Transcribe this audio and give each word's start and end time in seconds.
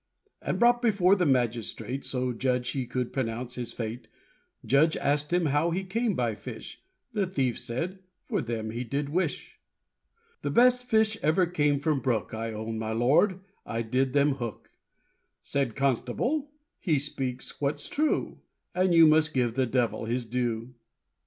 And 0.41 0.57
brought 0.57 0.81
before 0.81 1.15
the 1.15 1.27
magistrate, 1.27 2.03
So 2.05 2.33
judge 2.33 2.71
he 2.71 2.89
would 2.95 3.13
pronounce 3.13 3.53
his 3.53 3.71
fate, 3.71 4.07
Judge 4.65 4.97
asked 4.97 5.31
him 5.31 5.45
how 5.45 5.69
he 5.69 5.83
came 5.83 6.15
by 6.15 6.33
fish, 6.33 6.81
The 7.13 7.27
thief 7.27 7.59
said 7.59 7.99
for 8.25 8.41
them 8.41 8.71
he 8.71 8.83
did 8.83 9.09
wish, 9.09 9.59
The 10.41 10.49
best 10.49 10.89
fish 10.89 11.19
ever 11.21 11.45
came 11.45 11.79
from 11.79 11.99
brook, 12.01 12.33
I 12.33 12.51
own, 12.51 12.79
my 12.79 12.93
Lord, 12.93 13.41
I 13.63 13.83
did 13.83 14.13
them 14.13 14.37
hook, 14.37 14.71
Said 15.43 15.75
constable, 15.75 16.49
he 16.79 16.97
speaks 16.97 17.61
what's 17.61 17.87
true, 17.87 18.39
And 18.73 18.95
you 18.95 19.05
must 19.05 19.35
give 19.35 19.53
the 19.53 19.67
devil 19.67 20.05
his 20.05 20.25
due. 20.25 20.73